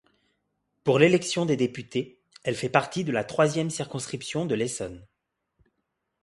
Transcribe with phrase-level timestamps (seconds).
[0.83, 5.05] Pour l'élection des députés, elle fait partie de la troisième circonscription de l'Essonne.